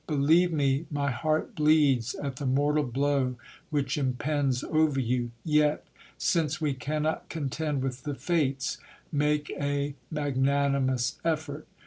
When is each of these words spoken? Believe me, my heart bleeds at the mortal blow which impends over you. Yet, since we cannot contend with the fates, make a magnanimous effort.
Believe 0.07 0.51
me, 0.51 0.87
my 0.89 1.11
heart 1.11 1.53
bleeds 1.53 2.15
at 2.15 2.37
the 2.37 2.47
mortal 2.47 2.83
blow 2.83 3.35
which 3.69 3.99
impends 3.99 4.63
over 4.63 4.99
you. 4.99 5.29
Yet, 5.45 5.85
since 6.17 6.59
we 6.59 6.73
cannot 6.73 7.29
contend 7.29 7.83
with 7.83 8.01
the 8.01 8.15
fates, 8.15 8.79
make 9.11 9.51
a 9.59 9.93
magnanimous 10.09 11.19
effort. 11.23 11.67